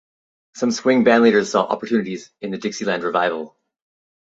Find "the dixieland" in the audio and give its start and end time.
2.49-3.03